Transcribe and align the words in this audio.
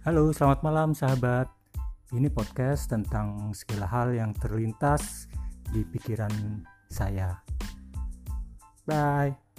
Halo, 0.00 0.32
selamat 0.32 0.64
malam 0.64 0.96
sahabat. 0.96 1.44
Ini 2.16 2.32
podcast 2.32 2.88
tentang 2.88 3.52
segala 3.52 3.84
hal 3.84 4.16
yang 4.16 4.32
terlintas 4.32 5.28
di 5.68 5.84
pikiran 5.84 6.64
saya. 6.88 7.36
Bye. 8.88 9.49